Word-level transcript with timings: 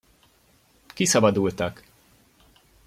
Kiszabadultak! 0.93 1.83